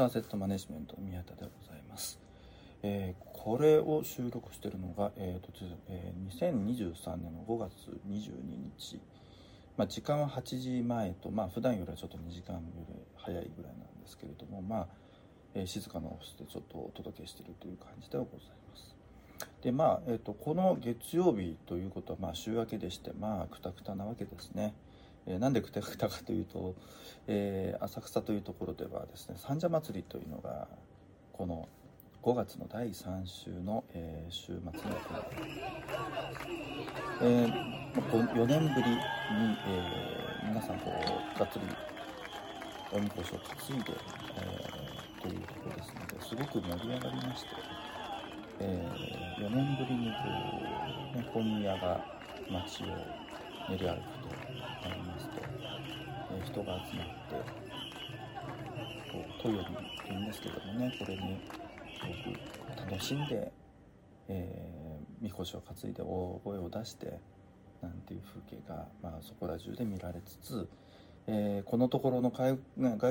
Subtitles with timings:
[0.00, 2.18] ザーセットマネジメント宮田でございます。
[2.82, 5.52] えー、これを収録しているのが、えーと
[5.90, 7.70] えー、2023年の5月
[8.08, 8.32] 22
[8.78, 8.98] 日、
[9.76, 14.86] まあ、時間は8時前と、まあ普段よりはちょっと2時間より早いぐらいなんですけれども、まあ
[15.52, 18.96] えー、静かなオフィスでちょっとお届けしているという感じではございます。
[19.60, 24.72] でまあ、えーと、この月曜日ということは、まあ、週明けでしてまあくたくたなわけですね。
[25.26, 26.74] え、なんでくたくたかというと、
[27.26, 30.68] えー、浅草というところではですね三社祭りというのが
[31.32, 31.68] この
[32.22, 34.78] 5月の第3週の、えー、週末に行
[35.14, 35.60] われ。
[37.22, 37.92] えー、
[38.34, 38.96] 4年ぶりに、
[39.66, 41.62] えー、皆さんこうがっつり
[42.92, 43.92] おみこしを担いで、
[44.36, 47.48] えー、というころですのですごく盛り上がりまして、
[48.60, 50.14] えー、4年ぶりにこ
[51.14, 52.04] う、ね、本屋が
[52.50, 52.86] 街を
[53.70, 54.39] 練り歩くと。
[54.60, 55.36] なりますと、
[56.32, 57.70] え、人が集まって
[59.12, 61.40] こうトヨリっていうんですけどもねこれに
[61.98, 62.06] す
[62.76, 63.52] ごく楽しんで、
[64.28, 67.18] えー、みこしを担いで大声を出して
[67.82, 70.68] なんていう風景が、まあ、そこら中で見られつつ、
[71.26, 72.58] えー、このところの外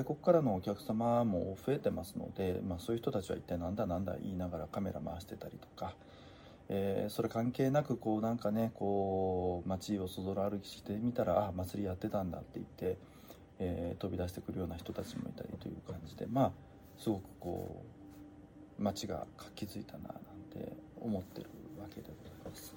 [0.04, 5.96] 国からのお客様も増えてますので、まあ、そういう人たちは一体なんだなんだ言いながらカメラ回してたりとか、
[6.70, 12.98] えー、それ関係なくこうなんかねこう街をそぞろ歩きしてみたらあ祭りやってたんだって言って、
[13.58, 16.52] えー、飛び出してくるような人たちもいたりという感じでまあ
[17.00, 17.84] すごくこ
[18.80, 20.14] う町が活気づいたななん
[20.54, 22.76] て思ってるわけでございます。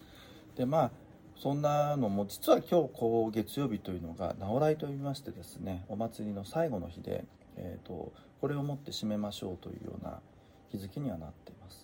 [0.57, 0.91] でまあ
[1.37, 7.25] そんなのも実は今日こう月曜日というのが直来と呼びましてですねお祭りの最後の日で、
[7.57, 10.21] えーと、これをもって締めましょうというような
[10.69, 11.82] 日付にはなっています。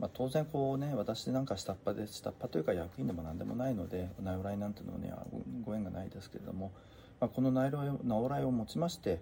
[0.00, 5.26] まあ、当然こうね私なんか下っ端で下っ端というか役員でも何でもないので直来なんていうのには
[5.62, 6.72] ご縁がないですけれども、
[7.20, 9.20] まあ、この直来をもちまして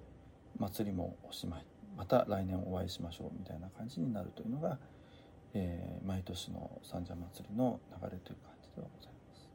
[0.57, 1.65] 祭りもおしまい
[1.97, 4.79] また来年お会いしましょうみたいな感じになるというのが、
[5.53, 9.49] えー、毎年の三社祭りの流れという感じではございます。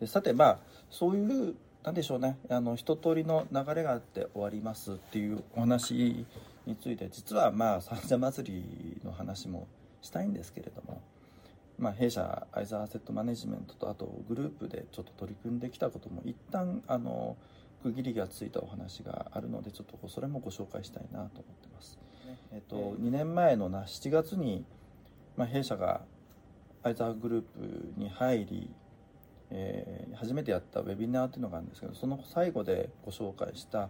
[0.00, 0.58] でさてまあ
[0.90, 6.26] そういう何でしょうねあの一通りの流れがあって終わりますっていうお話
[6.66, 9.66] について実はまあ三社祭りの話も
[10.02, 11.00] したいんですけれども、
[11.78, 17.36] まあ、弊社アイザーアセットマネジメントとあとグループでちょっと取り組んできたことも一旦あの
[17.82, 21.98] 区切りがついたお話があるのでちょっとそれもご紹介したいなと思ってます。
[22.52, 24.64] えっと、2年前のな7月に、
[25.36, 26.02] まあ、弊社が
[26.82, 28.70] アイザーグループに入り、
[29.50, 33.88] えー、初めてやったウェビナーというのがあるんですけどその最後でご紹介した、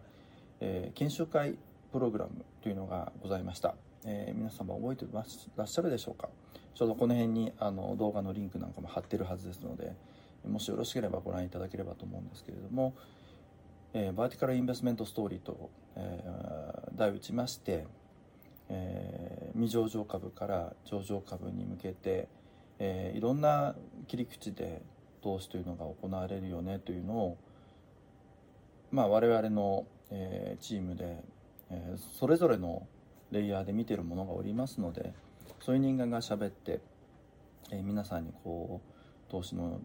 [0.60, 1.56] えー、研修会
[1.92, 3.74] プログラムというのがございました、
[4.06, 6.30] えー、皆様覚えてらっしゃるでしょうか？
[6.74, 9.94] ちょうどこの辺にあの動画のリンクなんかも貼ってるはずですので
[10.48, 12.94] もしよろしければご覧いただければと思うんですけれども、
[13.92, 17.86] えー、バーティカルインベスメントストーリーと、えー、題打ちまして、
[18.70, 22.28] えー、未上場株から上場株に向けて、
[22.78, 23.76] えー、いろんな
[24.08, 24.80] 切り口で
[25.22, 27.38] 投資というのが行われるよねというのを、
[28.90, 31.22] まあ、我々の、えー、チームで、
[31.72, 32.86] えー、それぞれの
[33.30, 35.12] レイヤーで見てるものがおりますので
[35.60, 36.80] そういう人間が喋って、
[37.70, 39.80] えー、皆さんにこう投資の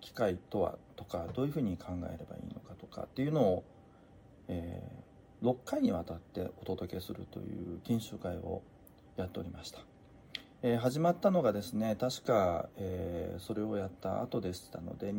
[0.00, 3.64] 機会とはとかどういうふうに考えればいいのかとかっていうのを、
[4.48, 8.62] えー、6回にわたってお届けするという研修会を
[9.16, 9.80] やっておりました、
[10.62, 15.12] え、始まったのがですね確か、えー、それをやった後でしたので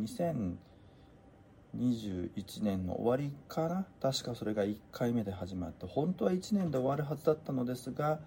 [1.76, 3.86] 2021年の終わりかな。
[4.00, 8.20] 確かそれが1回目で始まって本当は1年で終わるはずだったのですが、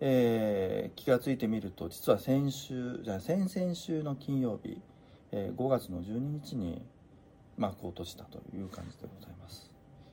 [0.00, 4.80] えー、気が付いてみると実は先週じゃ先々週の金曜日
[5.32, 6.82] え5月の12日に
[7.56, 9.70] 幕を閉じたという感じでございます。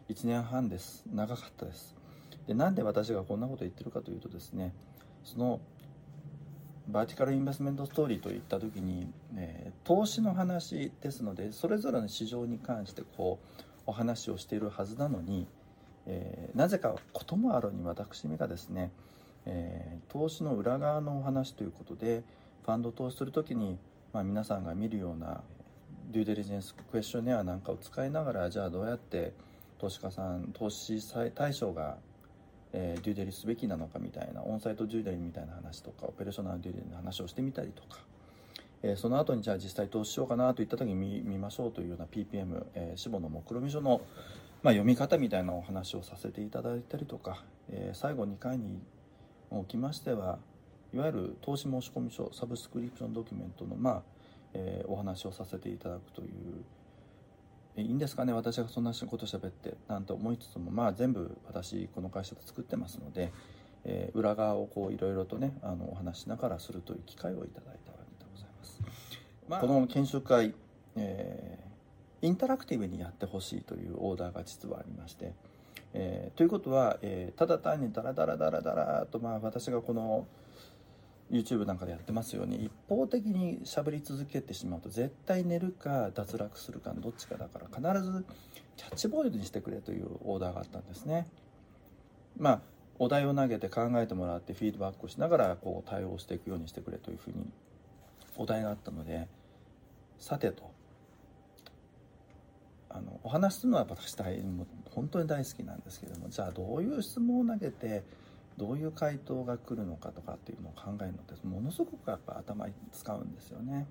[0.10, 1.04] 1年半です。
[1.14, 1.96] 長かったです。
[2.48, 4.74] でなんで私がこんなこと言ってるかというとですね
[5.24, 5.60] その
[6.92, 15.48] バーティカルインベスメントストーリーといった時に、えー、投資の話ですのでそれぞれの市場に関してこうお話をしているはずなのに、
[16.06, 18.92] えー、なぜかこともあろに私めがですね、
[19.46, 22.24] えー、投資の裏側のお話ということで
[22.66, 23.78] ファンド投資する時に
[24.12, 25.42] まあ、皆さんが見るような
[26.12, 29.34] デューデリジェンスクエスチョネアなんかを使いながらじゃあどうやって
[29.78, 31.00] 投資家さん投資
[31.36, 31.98] 対象が、
[32.74, 38.00] えー、デューデリすべきなのかみたいなオンサイトデューデリみたいな話とかオペレーショナルデューデリの話をしてみたりとか、
[38.84, 44.02] えー、その後にじゃあ実際投資しようかなといった時に見見ましょうというような PPM、えー、志望の目論見書の、
[44.62, 48.80] まあ、読み方みたいなお話をさせていただいたりとか、えー、最後2回に
[49.50, 50.38] おきましては
[50.94, 54.02] いわゆる投資申込書サブスクリプションドキュメントの、まあ
[54.54, 56.30] えー、お話をさせていただくという、
[57.82, 58.34] いいんですかね？
[58.34, 63.32] 私がそんなこと喋ってなんて思いつつもまあ全部私この会社で作ってますので、
[63.86, 68.82] えー、裏側をこういろいろとねあのお話しながらするという機会をいただいたわけでございます、
[69.48, 70.54] まあ、この研修会、
[70.96, 75.34] えー、インタラクティブにやってほしいというオーダーが実はありまして、
[75.94, 80.28] えー、ということは、えただ単にダラダラダラダラと、まあ、私がこの
[81.32, 88.26] YouTube なんかでやってますように一方的に喋り続けてしまうと絶対寝るか脱落するかのどっちかだから必ず
[88.78, 91.28] キャッチボールにしてくれというオーダーがあったんですね。
[92.38, 92.62] まあ
[92.98, 97.50] お題を投げて考えてもらってフィードバックをしながらこう対応していくようにしてくれというふうに
[98.36, 99.28] お題があったので
[100.18, 100.70] さてと
[102.90, 108.04] あのお話するのは私大変本当に大好きなんですけどもじゃあどういう質問を投げて
[108.60, 113.88] どういう回答が来るのかとかっていうのを考えるのってものすごくやっぱ頭に使うんですよね。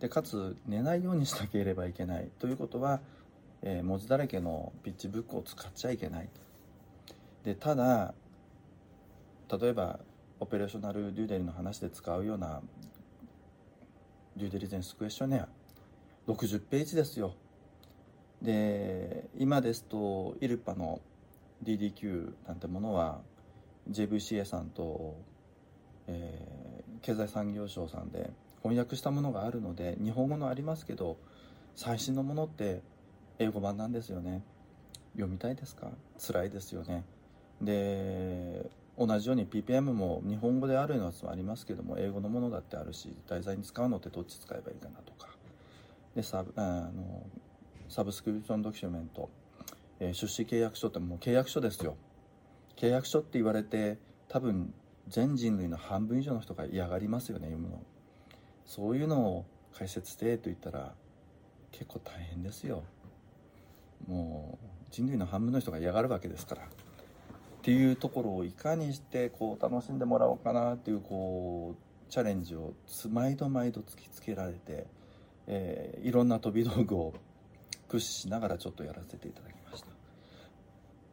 [0.00, 3.00] でかつ寝ないようにしなければいけないということは、
[3.62, 6.28] えー、文字だらけのピッチブックを使っちゃいけない。
[7.42, 8.14] でただ
[9.50, 9.98] 例えば
[10.40, 12.60] オペレーショナルデューデリの話で使うような
[14.36, 15.48] デューデリゼンスクエスチョネア。
[16.28, 17.34] 60ページですよ。
[18.42, 21.00] で今ですとイルパの
[21.64, 23.20] DDQ なんてものは
[23.88, 25.16] JVCA さんと、
[26.06, 28.30] えー、経済産業省さんで
[28.62, 31.16] 翻訳したものがあるので日本語のありますけど
[31.74, 32.82] 最新のものって
[33.38, 34.42] 英語版なんですよね。
[35.14, 35.88] 読みたいですか？
[36.18, 37.04] 辛いですよね。
[37.62, 45.30] で同じように PPM も日本語であるやつもありますけども英語のものだってあるし題材に使うのってどっち使えばいいかなとか。
[46.14, 47.24] でサブあの
[47.88, 49.30] サブスクリプションドキュメント、
[50.00, 51.96] えー、出資契約書ってもう契約書ですよ。
[52.80, 53.98] 契約書って言われて
[54.28, 54.72] 多分
[55.06, 57.82] 全人類の半分以上の人が嫌がりますよね読むの。
[58.64, 59.44] そういうのを
[59.74, 60.94] 解説してと言ったら
[61.72, 62.84] 結構大変ですよ。
[64.08, 66.62] もう人類の半分の人が嫌がるわけですから。
[66.62, 66.66] っ
[67.62, 72.72] ていうところをいかにしてこう楽しんでもらおうかなっていうこうチャレンジを
[73.10, 74.86] 毎度毎度突きつけられて、
[75.46, 77.12] えー、いろんな飛び道具を
[77.88, 79.49] 駆使しながらちょっとやらせていただきました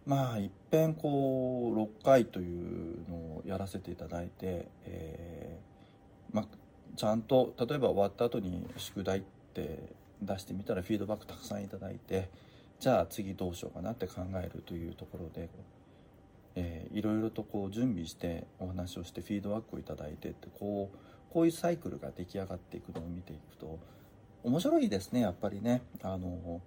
[0.08, 6.46] まあいっぺんこう6回というのをやらせていただいて、えー、まあ、
[6.96, 9.22] ちゃんと例えば終わった後に宿題っ
[9.54, 12.30] て出してみたらフィードバックたくさんいただいて
[12.80, 15.50] じゃあ次どうしようかなって考えるというところで、
[16.56, 23.78] えー、いろいろとこう準備してお話をしてフィードバックをいただいてってこうこういうサイクルが出来上がっていくのを見ていくと
[24.44, 25.82] 面白いですねやっぱりね。
[26.02, 26.62] あの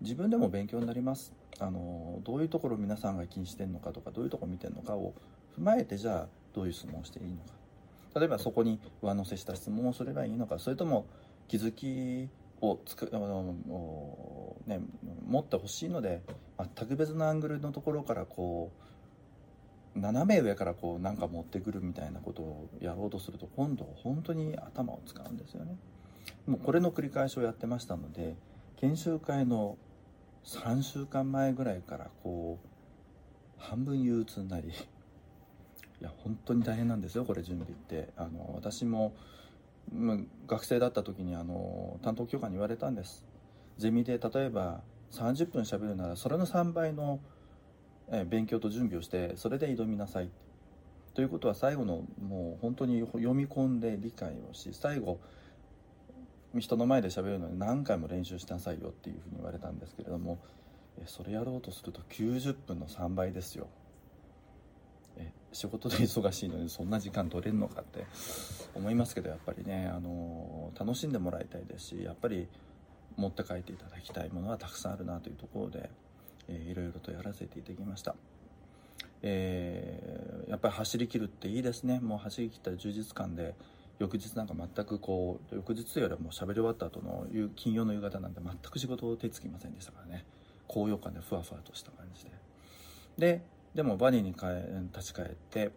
[0.00, 1.32] 自分でも勉強になります。
[1.58, 5.14] あのどういうところ皆さんが気にしてるのかとかどういうところ見てるのかを
[5.58, 7.52] 踏まえてじゃあどういう質問をしていいのか。
[8.18, 10.58] 例えばそこに上乗せした質問をすればいいのか。
[10.58, 11.06] それとも
[11.48, 12.28] 気づき
[12.60, 13.54] をつくあの、
[14.66, 14.80] ね、
[15.28, 16.22] 持ってほしいので
[16.76, 18.72] 全く別のアングルのところからこ
[19.94, 25.76] う斜め上からこうなんか持ってくるみたいなことをやろうとすると今度本当に頭を使うんですよね。
[26.46, 28.34] もうこれの繰り返しをやってましたので
[28.76, 29.76] 研修会の
[30.44, 32.68] 3週間前ぐらいからこう
[33.58, 34.72] 半分憂鬱になりい
[36.00, 38.12] や本当に大変なんですよこれ準備って。
[38.16, 39.14] あの私も
[40.46, 43.24] 学生だった時にあの担当教官に言われたんです。
[43.76, 44.82] ゼミで例えば
[45.12, 47.20] 30分しゃべるならそれの3倍の
[48.26, 50.30] 勉強と準備をしてそれで挑みなさい。
[51.12, 55.18] ということは最後のもう本当に読み込んで理解をし最後
[56.58, 60.38] 人の前で喋るのに何回も練習しなさいよっていうふうに言われたんですけれども
[61.06, 63.68] それやろうとすると90分の3倍ですよ。
[65.16, 68.06] え仕事で忙しいのにそんな時間取れるのかって
[68.74, 72.48] 思いますけどやっぱりねあの楽しんでもらいたいですしやっぱり
[73.16, 75.90] 持って帰っていただきたいものはたくさんあるなというところで、
[76.48, 78.14] えー、いろいろとやらせていただきました、
[79.22, 82.00] えー、やっぱり走りきるっていいですね。
[82.00, 83.54] もう走りきった充実感で
[84.00, 90.24] 翌日なんか全くこう翌日よりも喋り終わった後の金曜の夕方なんて全く仕事を手つきませんでしたからね。
[90.66, 92.30] 高揚感でふわふわとした感じで。
[93.18, 93.42] で
[93.74, 94.34] でもバディに
[94.92, 95.70] 立ち返って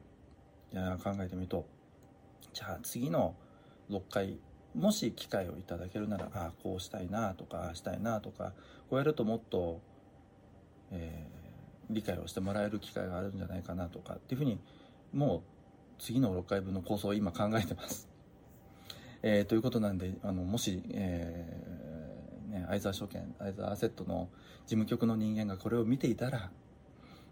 [0.72, 1.66] いや考えてみると
[2.54, 3.36] じゃあ次の
[3.92, 4.38] 6回
[4.74, 8.54] もし機会をいただけるならああこうしたいなとかああしたいなとか
[8.90, 9.82] こうやるともっと、
[10.92, 14.60] えー、理解をしてもらえる機会があるんじゃないかなとかっていうふうに
[15.12, 15.42] もう
[16.00, 18.13] 次の6回分の構想を今考えてます。
[19.24, 24.30] えー、ということなんであのもし、えーね、相沢証券相沢アセットの
[24.66, 26.52] 事務局の人間がこれを見ていたら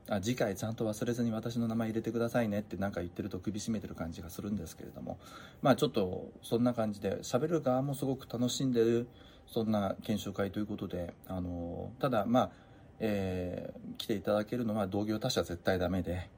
[0.09, 5.19] あ次回ちゃんと忘れずに私の名前入れてくださいねって何か言ってると首絞めてる感じがするんですけれども。
[5.61, 9.07] まあちょっとそんな感じで喋る側もすごく楽しんでる
[9.47, 12.51] そんな研修会ということであのただまあ、
[12.99, 16.29] えー、来ていただけるのは同業他社絶対ダメで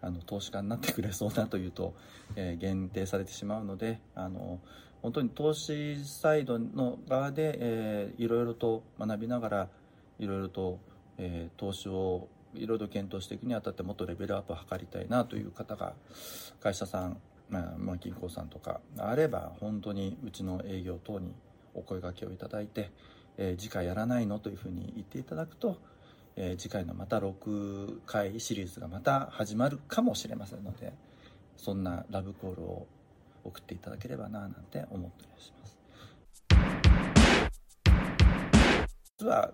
[0.00, 1.94] あの投資家になってくれそうなというと、
[2.34, 4.58] えー、限定されてしまうのであの
[5.02, 9.68] 本当に投資サイドの側で、えー、いろいろと学びながら
[10.18, 10.78] いろいろと、
[11.18, 15.94] えー、投資をいろいろ検討していくにあたってもっとレベルアップを図りたいなという方が
[16.60, 17.16] 会社さん、
[17.50, 21.32] まあ、まあ、銀行さんとかあれば本当にうちの営業等に
[21.74, 22.90] お声がけをいただいて、
[23.38, 25.78] えー、次回やらないのというふうに言っていただくと、
[26.36, 30.92] えー、次回のまた6回シリーズがまた始まるかもしれませんので
[31.56, 32.86] そんなラブコールを
[33.44, 35.78] 送っていただければななんて思ったりします。
[39.18, 39.52] 実は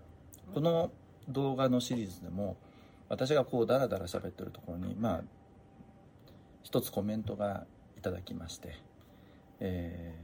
[0.54, 0.90] この
[1.28, 2.57] 動画のシリーズでも
[3.09, 5.23] 私がこうダラダラ喋ってるところにまあ
[6.62, 7.66] 一つコメントが
[7.97, 8.78] いただきまして、
[9.61, 10.14] え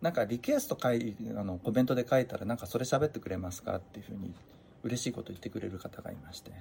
[0.00, 4.34] ー、なんかリクエスト書いあのコメントで書いたらなんかそれ喋ってくれますかっていうふうに
[4.82, 6.52] 嬉しいこと言ってくれる方がいまして。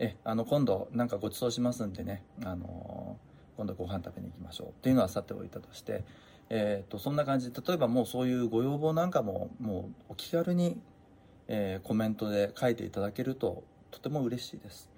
[0.00, 3.18] えあの今度なんかご馳走しますんでねあの
[3.58, 4.68] 今度ご飯食べに行きましょう。
[4.68, 6.04] っていうのはさておいたとして、
[6.48, 10.80] えーと、そんな感じで例えばもうそういうご要望なんかももうお気軽に、
[11.48, 14.88] えー、コメントで書いていただけるととても嬉しいです、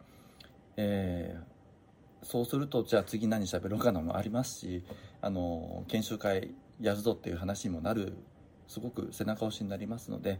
[0.76, 4.84] えー、そうするとじゃあ次何喋ろうかなもありますし
[5.22, 6.50] あの研修会
[6.80, 8.12] やるぞっていう話にもなる
[8.68, 10.38] すごく背中押しになりますので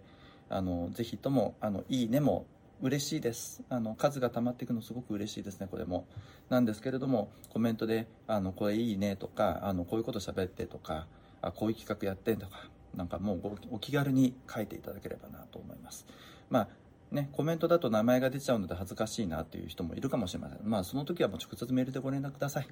[0.49, 2.47] あのぜひともあのいいねも
[2.83, 6.07] 嬉しいですあの数が溜まっていくのすごく嬉しいですねこれも
[6.49, 11.07] なんですけれどもコメントで「あのこれいいね」とかあの「こういうこと喋って」とか
[11.43, 16.07] あ「こういう企画やって」とかなんかもうお気軽に書いていただければなと思います
[16.49, 16.69] まあ
[17.13, 20.61] ね、コメントだと名前が出ちゃうので恥ずかしいなという人もいるかもしれません。
[20.63, 22.69] まあ、その時はもう直接メールでご連絡ください。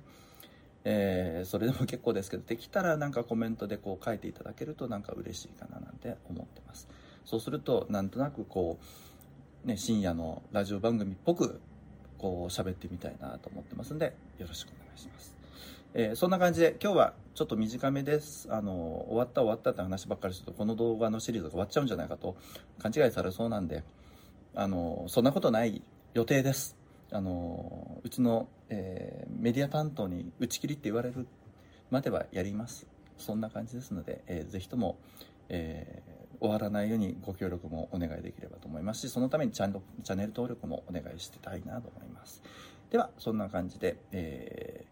[0.85, 6.88] えー、それでも結構ですけど、できたらなんかコメントでこう書いていただけるとなんか嬉しいかななんて思ってます。
[7.25, 8.85] そうすると、なんとなくこう、
[9.65, 11.61] ね、深夜のラジオ番組っぽく
[12.17, 15.35] こう喋ってみたいなと思ってますんでよろしくお願いします、
[15.95, 18.49] えー、そんな感じで今日はちょっと短めです。
[18.50, 18.73] あの
[19.09, 22.37] 終わった終わったって話ばっかりするとこの動画のシリーズが終わっちゃうんじゃないかと
[22.79, 23.85] 勘違いされそうなんで
[24.55, 25.83] あのそんなことない
[26.15, 26.77] 予定です。
[27.11, 31.27] あのうちの、えー、メディア担当に打ち切りって言われる
[31.91, 32.87] まではやります。
[33.17, 34.99] そんな感じですので、えー、ぜひとも、
[35.49, 36.08] えー
[36.40, 42.42] 終わらないようにご協力もお願いできればと思いますし、そのためにチャンチャンネル登録もお願いしてたいなと思います。
[42.90, 44.87] では、そんな感じで、え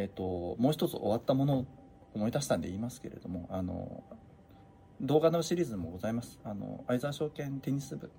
[0.00, 1.66] えーと、もう一つ終わったものを
[2.14, 4.02] 思い出したんで言いますけれどもあの
[5.02, 6.40] 動画のシリーズもございます。
[6.44, 8.10] あの相沢証券テニス部。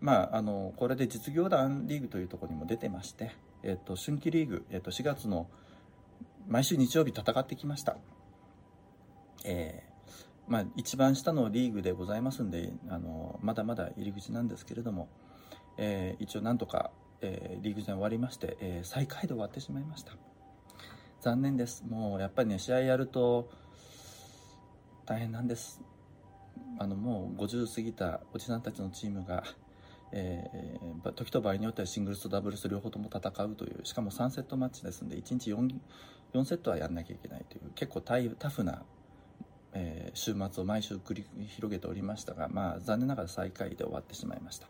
[0.00, 3.32] まああのこれで実業団リーグというところにも出てまして、
[3.62, 5.48] えーと、春季リーグ、えーと、4月の
[6.48, 7.96] 毎週日曜日戦ってきました、
[9.44, 15.08] えー、まあ、一番下のリーグでございますんであのまだまだ入り口なんですけれども、
[15.76, 20.12] えー、一応なんとかえー、リーグ戦終わりまして、えー、最下位で終わってしまいました。
[21.20, 21.84] 残念です。
[21.88, 23.50] もうやっぱりね試合やると
[25.06, 25.80] 大変なんです。
[26.78, 29.44] あのもう50過ぎたおじさんたちのチームが、
[30.12, 35.74] えー、時と場合によってはシングルスとダブルス両方とも戦うというしかも3セットマッチですんで1日 4,
[36.34, 38.18] 4セットはやらなきゃいけないという結構タ
[38.50, 38.82] フな
[39.78, 44.66] えー、週末を毎週繰り広げておりましたが、まあ、残念ながら最下位で終わってしまいました、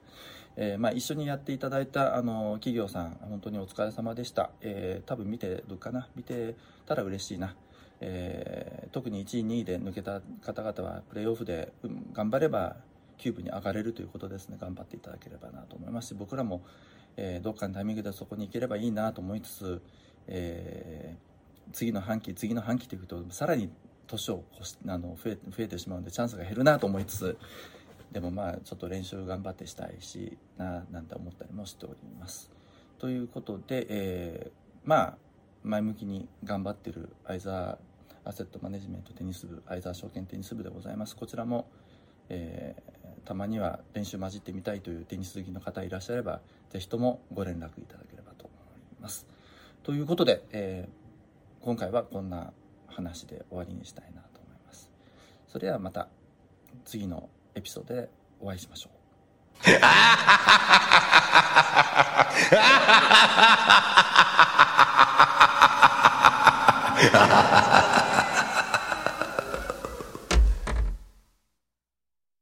[0.56, 6.08] えー、まあ、一緒にやっていただいたあの企業さん本当にお疲れ様でした、えー、多分見てるかな？
[6.16, 7.54] 見てたら嬉しいな、
[8.00, 12.76] え特に1位2位で抜けた方々はプレーオフで、うん、頑張れば
[13.16, 14.58] キューブに上がれるということですね。
[14.60, 16.62] 頑張っていただければなと思いますし僕らも、
[17.16, 19.82] えどっかのタイミングでそこに行ければいいなと思いつつ、
[20.28, 21.16] え
[21.72, 23.70] 次の半期次の半期というとさらに
[24.06, 27.38] 年をしあの増え増えてしまうんでチャンスが減るなと思いつつ
[28.12, 32.50] でもまあちょっと練習頑張ってしたいしななんて思ったりもしております。
[32.98, 35.18] ということで、えー、まあ
[35.64, 37.78] 前向きに頑張ってる相沢
[38.24, 41.68] アセットマネジメントテニス部相沢証券テニス部でございますこちらも、
[42.28, 48.54] えー、たまには練習混じってみたいというテニス好きの方いらっしゃれば是非ともご連絡いただければと思
[48.98, 49.26] います
[49.82, 52.52] ということで、えー、今回はこんな
[52.96, 54.90] 話で終わりにしたいなと思います。
[55.48, 56.08] それではまた
[56.86, 58.08] 次のエピソードで
[58.40, 58.92] お会いしましょう。